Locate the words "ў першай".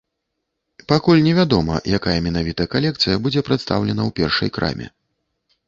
4.09-4.49